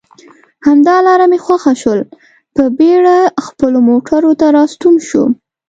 همدا 0.67 0.95
لار 1.05 1.21
مې 1.31 1.39
خوښه 1.45 1.73
شول، 1.81 2.01
په 2.55 2.63
بېړه 2.77 3.17
خپلو 3.45 3.77
موټرو 3.89 4.31
ته 4.39 4.47
راستون 4.57 4.95
شوم. 5.07 5.31